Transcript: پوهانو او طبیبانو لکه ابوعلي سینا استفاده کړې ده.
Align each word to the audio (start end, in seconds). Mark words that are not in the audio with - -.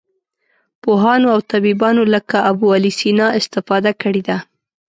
پوهانو 0.81 1.27
او 1.35 1.39
طبیبانو 1.51 2.03
لکه 2.13 2.37
ابوعلي 2.51 2.91
سینا 2.99 3.27
استفاده 3.39 3.91
کړې 4.01 4.21
ده. 4.27 4.37